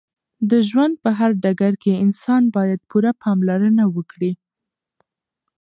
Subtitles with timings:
[0.49, 4.31] د ژوند په هر ډګر کې انسان باید پوره پاملرنه وکړې